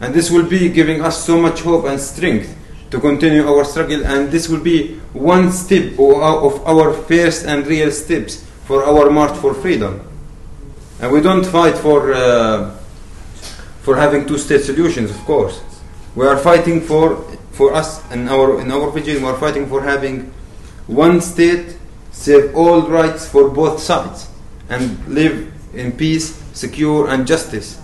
And 0.00 0.14
this 0.14 0.30
will 0.30 0.48
be 0.48 0.68
giving 0.68 1.02
us 1.02 1.24
so 1.24 1.36
much 1.36 1.60
hope 1.62 1.84
and 1.86 2.00
strength 2.00 2.56
to 2.92 3.00
continue 3.00 3.44
our 3.48 3.64
struggle 3.64 4.06
and 4.06 4.30
this 4.30 4.48
will 4.48 4.62
be 4.62 4.94
one 5.12 5.50
step 5.50 5.98
of 5.98 6.64
our 6.64 6.92
first 6.92 7.44
and 7.44 7.66
real 7.66 7.90
steps 7.90 8.44
for 8.66 8.84
our 8.84 9.10
march 9.10 9.36
for 9.38 9.52
freedom. 9.52 10.00
And 11.00 11.10
we 11.10 11.20
don't 11.20 11.44
fight 11.44 11.76
for 11.76 12.14
uh, 12.14 12.70
for 13.84 13.96
having 13.96 14.26
two-state 14.26 14.62
solutions, 14.62 15.10
of 15.10 15.18
course. 15.26 15.60
We 16.16 16.26
are 16.26 16.38
fighting 16.38 16.80
for, 16.80 17.16
for 17.52 17.74
us 17.74 18.00
and 18.10 18.30
our 18.30 18.60
in 18.60 18.72
our 18.72 18.88
region. 18.88 19.22
We 19.22 19.28
are 19.28 19.36
fighting 19.36 19.68
for 19.68 19.82
having 19.82 20.32
one 20.86 21.20
state, 21.20 21.76
save 22.10 22.56
all 22.56 22.88
rights 22.88 23.28
for 23.28 23.50
both 23.50 23.80
sides, 23.80 24.28
and 24.70 25.06
live 25.06 25.52
in 25.74 25.92
peace, 25.92 26.34
secure, 26.54 27.10
and 27.10 27.26
justice. 27.26 27.78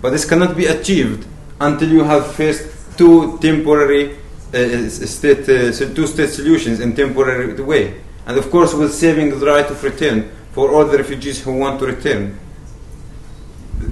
But 0.00 0.10
this 0.10 0.24
cannot 0.24 0.56
be 0.56 0.66
achieved 0.66 1.26
until 1.60 1.90
you 1.90 2.04
have 2.04 2.32
first 2.32 2.96
two 2.96 3.38
temporary 3.38 4.16
uh, 4.54 4.88
state, 4.88 5.44
uh, 5.48 5.72
two-state 5.94 6.30
solutions 6.30 6.80
in 6.80 6.96
temporary 6.96 7.52
way, 7.60 8.00
and 8.26 8.38
of 8.38 8.50
course, 8.50 8.72
with 8.72 8.94
saving 8.94 9.38
the 9.38 9.44
right 9.44 9.68
of 9.68 9.82
return 9.84 10.30
for 10.52 10.70
all 10.72 10.86
the 10.86 10.96
refugees 10.96 11.42
who 11.42 11.52
want 11.58 11.80
to 11.80 11.86
return 11.86 12.38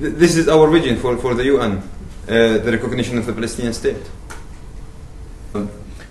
this 0.02 0.37
is 0.37 0.49
our 0.49 0.68
vision 0.68 0.97
for, 0.97 1.16
for 1.16 1.35
the 1.35 1.44
UN, 1.44 1.78
uh, 1.78 2.59
the 2.59 2.71
recognition 2.73 3.18
of 3.18 3.26
the 3.26 3.32
Palestinian 3.32 3.73
state. 3.73 4.02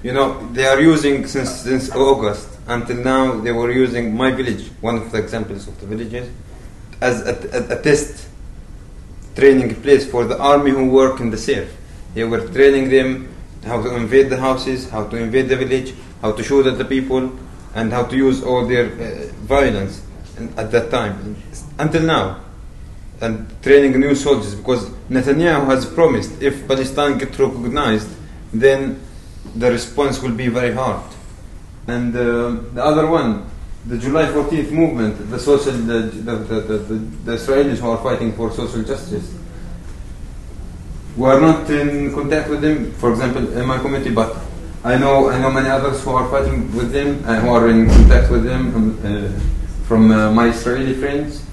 You 0.04 0.14
know, 0.14 0.48
they 0.54 0.66
are 0.66 0.80
using 0.80 1.28
since 1.28 1.52
since 1.62 1.92
August 1.92 2.48
until 2.68 2.98
now. 2.98 3.40
They 3.40 3.52
were 3.52 3.72
using 3.72 4.16
my 4.16 4.32
village, 4.32 4.70
one 4.82 4.98
of 4.98 5.12
the 5.12 5.20
examples 5.20 5.68
of 5.68 5.80
the 5.80 5.86
villages, 5.86 6.30
as 7.02 7.22
a, 7.22 7.34
a, 7.54 7.78
a 7.78 7.82
test 7.82 8.30
training 9.36 9.76
place 9.82 10.10
for 10.10 10.26
the 10.26 10.40
army 10.40 10.72
who 10.72 10.90
work 10.90 11.20
in 11.20 11.30
the 11.30 11.38
SAFE. 11.38 11.70
They 12.14 12.24
were 12.24 12.48
training 12.48 12.90
them 12.90 13.34
how 13.64 13.82
to 13.84 13.96
invade 13.96 14.30
the 14.30 14.38
houses, 14.38 14.90
how 14.90 15.06
to 15.08 15.18
invade 15.18 15.50
the 15.50 15.56
village, 15.56 15.94
how 16.22 16.32
to 16.32 16.44
shoot 16.44 16.66
at 16.66 16.78
the 16.78 16.86
people, 16.86 17.32
and 17.76 17.92
how 17.92 18.04
to 18.06 18.16
use 18.16 18.44
all 18.44 18.66
their 18.66 18.88
uh, 18.88 19.32
violence 19.46 20.02
at 20.58 20.72
that 20.72 20.90
time. 20.90 21.36
Until 21.78 22.04
now, 22.04 22.42
and 23.22 23.46
training 23.62 24.00
new 24.00 24.16
soldiers 24.16 24.56
because 24.56 24.90
Netanyahu 25.10 25.66
has 25.68 25.86
promised 25.86 26.42
if 26.42 26.68
Palestine 26.68 27.18
gets 27.18 27.38
recognized, 27.38 28.10
then 28.54 29.00
the 29.56 29.72
response 29.72 30.22
will 30.22 30.34
be 30.34 30.48
very 30.48 30.74
hard. 30.74 31.04
And 31.88 32.16
uh, 32.16 32.58
the 32.74 32.84
other 32.84 33.08
one, 33.08 33.46
the 33.86 33.98
July 33.98 34.26
14th 34.26 34.72
movement, 34.72 35.30
the 35.30 35.40
social, 35.40 35.74
the, 35.74 36.00
the, 36.00 36.36
the, 36.36 36.78
the, 37.26 37.32
Israelis 37.32 37.78
who 37.78 37.90
are 37.90 38.02
fighting 38.04 38.34
for 38.34 38.52
social 38.52 38.84
justice. 38.84 39.34
We 41.18 41.26
are 41.26 41.42
not 41.42 41.70
in 41.70 42.14
contact 42.14 42.50
with 42.50 42.62
them, 42.62 42.92
for 42.94 43.12
example, 43.12 43.52
in 43.58 43.66
my 43.66 43.80
community, 43.80 44.12
but 44.12 44.38
I 44.84 44.98
know 44.98 45.30
I 45.30 45.40
know 45.40 45.52
many 45.52 45.70
others 45.70 46.04
who 46.04 46.12
are 46.12 46.28
fighting 46.30 46.74
with 46.76 46.92
them 46.92 47.24
and 47.26 47.44
who 47.44 47.50
are 47.50 47.70
in 47.70 47.88
contact 47.88 48.32
with 48.32 48.44
them 48.44 48.76
um, 48.76 49.00
uh, 49.04 49.86
from 49.88 50.12
uh, 50.12 50.32
my 50.32 50.48
Israeli 50.50 50.94
friends. 50.96 51.44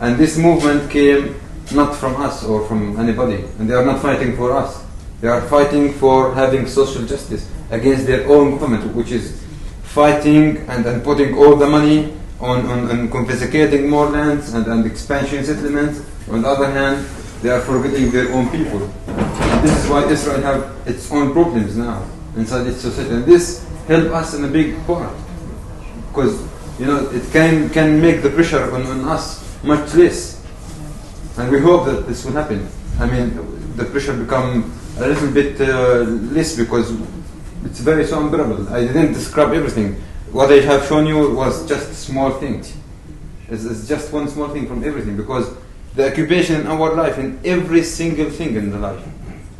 And 0.00 0.16
this 0.16 0.38
movement 0.38 0.90
came 0.90 1.40
not 1.72 1.94
from 1.96 2.16
us 2.16 2.44
or 2.44 2.66
from 2.66 2.98
anybody, 2.98 3.44
and 3.58 3.68
they 3.68 3.74
are 3.74 3.84
not 3.84 4.00
fighting 4.00 4.36
for 4.36 4.56
us. 4.56 4.84
They 5.20 5.28
are 5.28 5.42
fighting 5.48 5.92
for 5.94 6.34
having 6.34 6.66
social 6.66 7.04
justice 7.04 7.50
against 7.70 8.06
their 8.06 8.28
own 8.28 8.58
government, 8.58 8.94
which 8.94 9.10
is 9.10 9.42
fighting 9.82 10.58
and, 10.68 10.86
and 10.86 11.02
putting 11.02 11.36
all 11.36 11.56
the 11.56 11.66
money 11.66 12.14
on, 12.40 12.64
on, 12.66 12.90
on 12.90 13.10
confiscating 13.10 13.90
more 13.90 14.08
lands 14.08 14.54
and, 14.54 14.66
and 14.66 14.86
expansion 14.86 15.44
settlements. 15.44 16.00
On 16.30 16.42
the 16.42 16.48
other 16.48 16.70
hand, 16.70 17.04
they 17.42 17.50
are 17.50 17.60
forgetting 17.60 18.10
their 18.10 18.32
own 18.32 18.48
people. 18.50 18.82
And 19.08 19.64
this 19.64 19.84
is 19.84 19.90
why 19.90 20.08
Israel 20.08 20.40
have 20.42 20.88
its 20.88 21.10
own 21.10 21.32
problems 21.32 21.76
now 21.76 22.06
inside 22.36 22.66
its 22.66 22.80
society. 22.80 23.14
And 23.14 23.26
this 23.26 23.66
help 23.88 24.12
us 24.14 24.34
in 24.34 24.44
a 24.44 24.48
big 24.48 24.76
part. 24.86 25.14
Because 26.08 26.40
you 26.78 26.86
know 26.86 27.10
it 27.10 27.24
can 27.32 27.68
can 27.70 28.00
make 28.00 28.22
the 28.22 28.30
pressure 28.30 28.72
on, 28.72 28.86
on 28.86 29.00
us 29.08 29.47
much 29.62 29.94
less. 29.94 30.44
And 31.36 31.50
we 31.50 31.60
hope 31.60 31.86
that 31.86 32.06
this 32.06 32.24
will 32.24 32.32
happen. 32.32 32.68
I 32.98 33.06
mean, 33.06 33.76
the 33.76 33.84
pressure 33.84 34.14
become 34.16 34.72
a 34.98 35.06
little 35.06 35.30
bit 35.30 35.60
uh, 35.60 36.00
less 36.34 36.56
because 36.56 36.90
it's 37.64 37.80
very 37.80 38.04
so 38.04 38.20
unbearable. 38.20 38.68
I 38.72 38.80
didn't 38.80 39.12
describe 39.12 39.52
everything. 39.52 39.94
What 40.32 40.50
I 40.52 40.60
have 40.60 40.86
shown 40.86 41.06
you 41.06 41.34
was 41.34 41.66
just 41.68 41.92
small 41.94 42.32
things. 42.32 42.74
It's, 43.48 43.64
it's 43.64 43.88
just 43.88 44.12
one 44.12 44.28
small 44.28 44.48
thing 44.48 44.66
from 44.66 44.84
everything 44.84 45.16
because 45.16 45.54
the 45.94 46.10
occupation 46.10 46.60
in 46.60 46.66
our 46.66 46.94
life, 46.94 47.18
in 47.18 47.40
every 47.44 47.82
single 47.82 48.30
thing 48.30 48.56
in 48.56 48.70
the 48.70 48.78
life. 48.78 49.04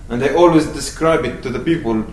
And 0.08 0.22
I 0.22 0.34
always 0.34 0.66
describe 0.66 1.24
it 1.24 1.42
to 1.42 1.50
the 1.50 1.58
people 1.58 2.04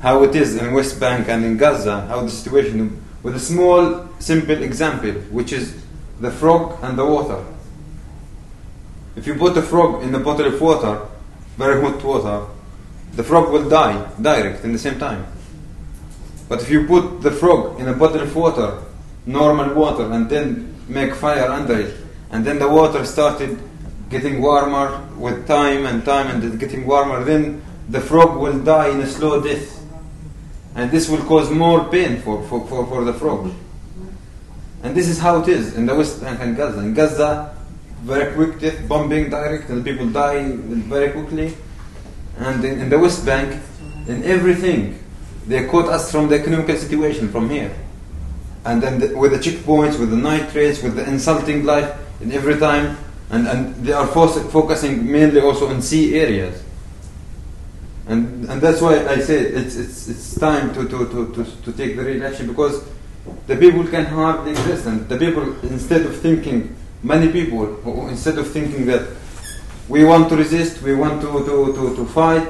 how 0.00 0.24
it 0.24 0.34
is 0.34 0.56
in 0.56 0.72
West 0.72 0.98
Bank 0.98 1.28
and 1.28 1.44
in 1.44 1.56
Gaza, 1.56 2.06
how 2.06 2.22
the 2.22 2.30
situation, 2.30 3.02
with 3.22 3.36
a 3.36 3.40
small, 3.40 4.08
simple 4.18 4.62
example, 4.62 5.12
which 5.30 5.52
is 5.52 5.81
the 6.22 6.30
frog 6.30 6.78
and 6.82 6.96
the 6.96 7.04
water. 7.04 7.44
If 9.16 9.26
you 9.26 9.34
put 9.34 9.56
a 9.56 9.62
frog 9.62 10.04
in 10.04 10.14
a 10.14 10.20
bottle 10.20 10.46
of 10.46 10.60
water, 10.60 11.08
very 11.58 11.82
hot 11.82 12.02
water, 12.04 12.46
the 13.14 13.24
frog 13.24 13.52
will 13.52 13.68
die 13.68 14.08
direct 14.22 14.64
in 14.64 14.72
the 14.72 14.78
same 14.78 15.00
time. 15.00 15.26
But 16.48 16.62
if 16.62 16.70
you 16.70 16.86
put 16.86 17.22
the 17.22 17.32
frog 17.32 17.80
in 17.80 17.88
a 17.88 17.92
bottle 17.92 18.20
of 18.20 18.36
water, 18.36 18.78
normal 19.26 19.74
water, 19.74 20.12
and 20.12 20.30
then 20.30 20.76
make 20.88 21.12
fire 21.16 21.50
under 21.50 21.80
it, 21.80 21.96
and 22.30 22.44
then 22.44 22.60
the 22.60 22.68
water 22.68 23.04
started 23.04 23.58
getting 24.08 24.40
warmer 24.40 25.04
with 25.16 25.48
time 25.48 25.86
and 25.86 26.04
time 26.04 26.28
and 26.28 26.60
getting 26.60 26.86
warmer, 26.86 27.24
then 27.24 27.60
the 27.88 28.00
frog 28.00 28.38
will 28.38 28.62
die 28.62 28.90
in 28.90 29.00
a 29.00 29.08
slow 29.08 29.42
death. 29.42 29.82
And 30.76 30.88
this 30.90 31.08
will 31.08 31.24
cause 31.24 31.50
more 31.50 31.90
pain 31.90 32.22
for, 32.22 32.46
for, 32.46 32.64
for, 32.68 32.86
for 32.86 33.04
the 33.04 33.12
frog. 33.12 33.52
And 34.82 34.96
this 34.96 35.08
is 35.08 35.18
how 35.18 35.40
it 35.42 35.48
is 35.48 35.74
in 35.76 35.86
the 35.86 35.94
West 35.94 36.20
Bank 36.20 36.40
and 36.40 36.56
Gaza. 36.56 36.80
In 36.80 36.94
Gaza, 36.94 37.56
very 38.02 38.34
quick 38.34 38.58
death, 38.58 38.88
bombing 38.88 39.30
direct, 39.30 39.70
and 39.70 39.84
people 39.84 40.08
die 40.08 40.56
very 40.56 41.12
quickly. 41.12 41.54
And 42.38 42.64
in, 42.64 42.80
in 42.80 42.88
the 42.88 42.98
West 42.98 43.24
Bank, 43.24 43.62
in 44.08 44.24
everything, 44.24 44.98
they 45.46 45.66
quote 45.66 45.86
us 45.86 46.10
from 46.10 46.28
the 46.28 46.40
economical 46.40 46.76
situation 46.76 47.30
from 47.30 47.48
here. 47.48 47.74
And 48.64 48.82
then 48.82 48.98
the, 48.98 49.16
with 49.16 49.32
the 49.32 49.38
checkpoints, 49.38 49.98
with 49.98 50.10
the 50.10 50.16
nitrates, 50.16 50.82
with 50.82 50.96
the 50.96 51.08
insulting 51.08 51.64
life 51.64 51.96
in 52.20 52.32
every 52.32 52.58
time. 52.58 52.96
And, 53.30 53.48
and 53.48 53.74
they 53.76 53.92
are 53.92 54.06
focusing 54.06 55.10
mainly 55.10 55.40
also 55.40 55.70
in 55.70 55.80
C 55.80 56.18
areas. 56.18 56.62
And, 58.06 58.48
and 58.48 58.60
that's 58.60 58.80
why 58.80 59.06
I 59.06 59.20
say 59.20 59.38
it's, 59.38 59.76
it's, 59.76 60.08
it's 60.08 60.38
time 60.38 60.74
to, 60.74 60.88
to, 60.88 61.08
to, 61.08 61.32
to, 61.34 61.62
to 61.62 61.72
take 61.72 61.96
the 61.96 62.02
real 62.02 62.26
action 62.26 62.48
because 62.48 62.84
the 63.46 63.56
people 63.56 63.86
can 63.86 64.06
hardly 64.06 64.52
exist. 64.52 64.86
And 64.86 65.08
the 65.08 65.16
people, 65.16 65.42
instead 65.64 66.06
of 66.06 66.16
thinking, 66.16 66.74
many 67.02 67.30
people, 67.30 68.08
instead 68.08 68.38
of 68.38 68.50
thinking 68.50 68.86
that 68.86 69.08
we 69.88 70.04
want 70.04 70.28
to 70.30 70.36
resist, 70.36 70.82
we 70.82 70.94
want 70.94 71.20
to, 71.22 71.28
to, 71.28 71.72
to, 71.74 71.96
to 71.96 72.04
fight, 72.06 72.48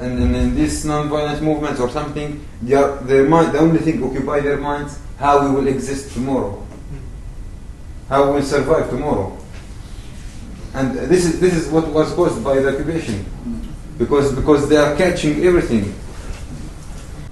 and, 0.00 0.18
and 0.22 0.34
in 0.34 0.54
these 0.54 0.84
non-violent 0.84 1.42
movements 1.42 1.78
or 1.78 1.90
something, 1.90 2.42
they 2.62 2.74
are, 2.74 2.96
their 2.98 3.28
mind, 3.28 3.52
the 3.52 3.58
only 3.58 3.78
thing 3.78 4.02
occupy 4.02 4.40
their 4.40 4.56
minds, 4.56 4.98
how 5.18 5.46
we 5.46 5.54
will 5.54 5.68
exist 5.68 6.14
tomorrow, 6.14 6.66
how 8.08 8.26
we 8.26 8.36
will 8.36 8.42
survive 8.42 8.88
tomorrow. 8.88 9.36
And 10.72 10.96
this 10.96 11.26
is, 11.26 11.40
this 11.40 11.54
is 11.54 11.68
what 11.68 11.88
was 11.88 12.12
caused 12.14 12.42
by 12.42 12.60
the 12.60 12.74
occupation, 12.74 13.26
because, 13.98 14.32
because 14.34 14.68
they 14.68 14.76
are 14.76 14.96
catching 14.96 15.44
everything. 15.44 15.94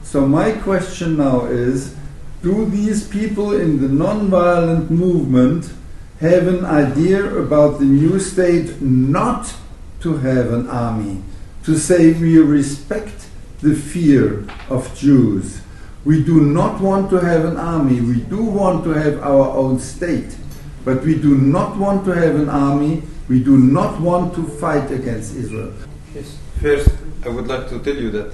So 0.03 0.27
my 0.27 0.53
question 0.53 1.17
now 1.17 1.47
is, 1.47 1.95
do 2.43 2.67
these 2.67 3.07
people 3.07 3.53
in 3.53 3.81
the 3.81 3.89
non-violent 3.89 4.91
movement 4.91 5.73
have 6.21 6.47
an 6.47 6.65
idea 6.65 7.25
about 7.37 7.79
the 7.79 7.85
new 7.85 8.19
state 8.19 8.81
not 8.81 9.55
to 10.01 10.17
have 10.19 10.53
an 10.53 10.69
army? 10.69 11.23
To 11.65 11.77
say 11.77 12.13
we 12.13 12.39
respect 12.39 13.29
the 13.61 13.75
fear 13.75 14.47
of 14.71 14.95
Jews. 14.97 15.61
We 16.05 16.23
do 16.23 16.41
not 16.41 16.81
want 16.81 17.11
to 17.11 17.17
have 17.17 17.45
an 17.45 17.57
army. 17.57 18.01
We 18.01 18.21
do 18.21 18.43
want 18.43 18.85
to 18.85 18.91
have 18.91 19.21
our 19.21 19.49
own 19.57 19.81
state. 19.81 20.37
But 20.85 21.03
we 21.03 21.15
do 21.17 21.37
not 21.37 21.77
want 21.77 22.05
to 22.07 22.13
have 22.13 22.37
an 22.37 22.49
army. 22.49 23.03
We 23.29 23.43
do 23.43 23.59
not 23.59 24.01
want 24.01 24.35
to 24.37 24.47
fight 24.47 24.91
against 24.91 25.35
Israel. 25.35 25.75
Yes. 26.15 26.39
First, 26.61 26.91
I 27.27 27.29
would 27.29 27.47
like 27.47 27.69
to 27.69 27.79
tell 27.81 27.97
you 27.97 28.11
that 28.13 28.33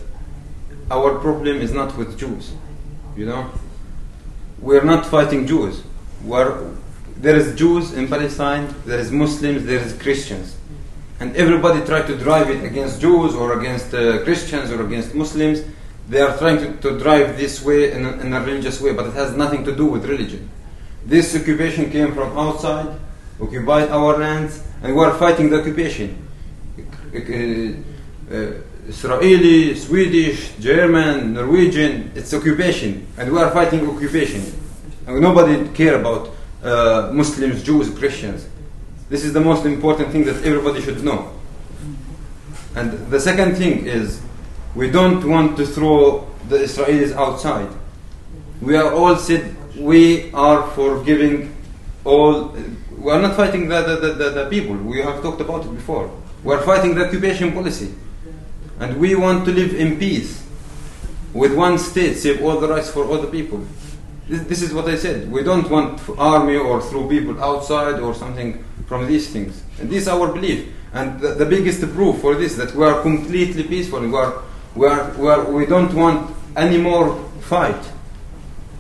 our 0.91 1.19
problem 1.19 1.61
is 1.61 1.73
not 1.73 1.97
with 1.97 2.19
Jews. 2.19 2.53
You 3.17 3.27
know, 3.27 3.51
we 4.61 4.77
are 4.77 4.85
not 4.85 5.07
fighting 5.07 5.47
Jews. 5.47 5.83
We 6.25 6.37
are, 6.37 6.71
there 7.17 7.37
is 7.37 7.55
Jews 7.55 7.93
in 7.93 8.09
Palestine. 8.09 8.75
There 8.87 8.99
is 8.99 9.11
Muslims. 9.11 9.65
There 9.65 9.79
is 9.81 9.93
Christians, 9.95 10.57
and 11.21 11.37
everybody 11.37 11.85
try 11.85 12.03
to 12.03 12.17
drive 12.17 12.51
it 12.51 12.65
against 12.65 13.01
Jews 13.01 13.35
or 13.35 13.59
against 13.59 13.95
uh, 13.95 14.23
Christians 14.25 14.71
or 14.71 14.85
against 14.87 15.15
Muslims. 15.15 15.63
They 16.09 16.21
are 16.21 16.37
trying 16.37 16.59
to, 16.59 16.77
to 16.83 16.99
drive 16.99 17.39
this 17.39 17.63
way 17.65 17.93
in 17.93 18.05
a, 18.05 18.13
in 18.19 18.33
a 18.33 18.41
religious 18.41 18.81
way, 18.81 18.93
but 18.93 19.07
it 19.07 19.15
has 19.15 19.35
nothing 19.37 19.65
to 19.65 19.75
do 19.75 19.87
with 19.87 20.05
religion. 20.05 20.51
This 21.07 21.35
occupation 21.35 21.91
came 21.91 22.15
from 22.15 22.37
outside, 22.37 22.99
occupied 23.41 23.89
our 23.91 24.19
lands, 24.19 24.63
and 24.83 24.95
we 24.95 25.03
are 25.03 25.17
fighting 25.19 25.51
the 25.51 25.61
occupation. 25.61 26.27
Uh, 26.79 28.35
uh, 28.35 28.53
Israeli, 28.87 29.75
Swedish, 29.75 30.53
German, 30.61 31.33
Norwegian, 31.33 32.13
it's 32.15 32.35
occupation, 32.35 33.07
and 33.17 33.33
we 33.33 33.39
are 33.39 33.51
fighting 33.51 33.89
occupation. 33.89 34.43
And 35.07 35.21
nobody 35.21 35.69
care 35.71 35.99
about 36.01 36.31
uh, 36.63 37.11
Muslims, 37.13 37.63
Jews, 37.63 37.91
Christians. 37.91 38.47
This 39.09 39.25
is 39.25 39.33
the 39.33 39.41
most 39.41 39.65
important 39.65 40.11
thing 40.11 40.25
that 40.25 40.37
everybody 40.45 40.81
should 40.83 41.03
know. 41.03 41.33
And 42.75 42.93
the 43.11 43.21
second 43.21 43.57
thing 43.57 43.87
is, 43.87 44.21
we 44.75 44.91
don't 44.91 45.25
want 45.29 45.57
to 45.59 45.67
throw 45.67 46.27
the 46.49 46.59
Israelis 46.59 47.13
outside. 47.15 47.69
We 48.61 48.77
are 48.77 48.93
all 48.93 49.17
said 49.17 49.55
we 49.79 50.33
are 50.33 50.69
for 50.71 51.03
giving 51.05 51.55
all. 52.05 52.55
We 52.99 53.11
are 53.11 53.21
not 53.21 53.37
fighting 53.37 53.69
the, 53.69 53.83
the, 53.83 54.13
the, 54.15 54.31
the 54.31 54.47
people. 54.51 54.77
We 54.77 55.01
have 55.03 55.23
talked 55.23 55.41
about 55.41 55.65
it 55.65 55.75
before. 55.75 56.11
We 56.43 56.55
are 56.55 56.63
fighting 56.63 56.95
the 56.95 57.07
occupation 57.07 57.53
policy. 57.53 57.95
And 58.81 58.99
we 58.99 59.15
want 59.15 59.45
to 59.47 59.53
live 59.53 59.75
in 59.75 59.99
peace 59.99 60.45
with 61.33 61.55
one 61.55 61.79
state, 61.79 62.15
save 62.15 62.43
all 62.43 62.61
the 62.61 62.69
rights 62.69 62.91
for 62.91 63.05
all 63.05 63.19
the 63.19 63.29
people. 63.29 63.65
This, 64.29 64.43
this 64.43 64.63
is 64.63 64.73
what 64.73 64.87
I 64.87 64.97
said. 64.97 65.31
We 65.31 65.43
don't 65.43 65.69
want 65.71 66.01
army 66.19 66.57
or 66.57 66.81
throw 66.81 67.09
people 67.09 67.43
outside 67.43 68.01
or 68.01 68.15
something 68.15 68.65
from 68.87 69.07
these 69.07 69.29
things. 69.29 69.63
And 69.81 69.91
this 69.91 70.03
is 70.03 70.09
our 70.09 70.33
belief. 70.33 70.69
And 70.93 71.21
the, 71.21 71.35
the 71.35 71.47
biggest 71.47 71.81
proof 71.93 72.21
for 72.21 72.35
this 72.37 72.55
that 72.57 72.75
we 72.75 72.85
are 72.85 73.03
completely 73.03 73.65
peaceful. 73.65 74.01
We 74.01 74.15
are, 74.15 74.43
we 74.75 74.87
are, 74.87 75.13
we, 75.19 75.29
are, 75.29 75.45
we 75.51 75.67
don't 75.67 75.93
want 75.95 76.35
any 76.57 76.79
more 76.79 77.19
fight 77.41 77.85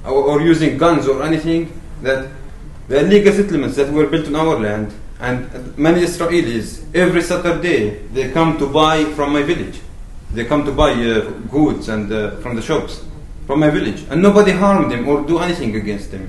or, 0.04 0.12
or 0.12 0.40
using 0.40 0.78
guns 0.78 1.08
or 1.08 1.22
anything. 1.22 1.80
That 2.02 2.30
the 2.88 3.00
illegal 3.00 3.32
settlements 3.32 3.76
that 3.76 3.92
were 3.92 4.06
built 4.06 4.26
on 4.28 4.36
our 4.36 4.58
land 4.58 4.92
and 5.20 5.76
many 5.78 6.02
Israelis 6.02 6.84
every 6.94 7.22
Saturday 7.22 8.06
they 8.12 8.30
come 8.30 8.58
to 8.58 8.66
buy 8.66 9.04
from 9.16 9.32
my 9.32 9.42
village. 9.42 9.80
They 10.34 10.44
come 10.44 10.64
to 10.64 10.72
buy 10.72 10.92
uh, 10.92 11.30
goods 11.48 11.88
and 11.88 12.12
uh, 12.12 12.36
from 12.42 12.56
the 12.56 12.62
shops 12.62 13.02
from 13.46 13.60
my 13.60 13.70
village, 13.70 14.04
and 14.10 14.22
nobody 14.22 14.52
harmed 14.52 14.90
them 14.90 15.06
or 15.08 15.22
do 15.22 15.38
anything 15.38 15.76
against 15.76 16.10
them. 16.10 16.28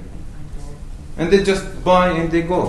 And 1.17 1.31
they 1.31 1.43
just 1.43 1.83
buy 1.83 2.09
and 2.09 2.29
they 2.29 2.41
go. 2.41 2.63